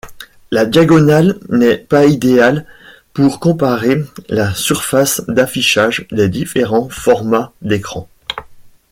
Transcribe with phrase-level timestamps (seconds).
[0.49, 2.65] La diagonale n'est pas idéale
[3.13, 8.09] pour comparer la surface d'affichage des différents formats d'écrans.